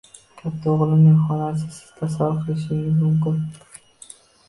Katta 0.37 0.71
o‘g‘limning 0.71 1.19
xonasi 1.27 1.69
siz 1.77 1.93
tasavvur 2.01 2.43
qilishingiz 2.49 3.01
mumkin 3.07 3.43